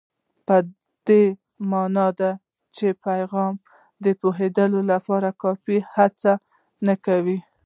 [0.45, 0.55] په
[1.07, 1.23] دې
[1.71, 2.31] مانا ده
[2.75, 3.53] چې په پیغام
[4.03, 6.33] د پوهېدو لپاره کافي هڅه
[6.87, 7.37] نه کوو.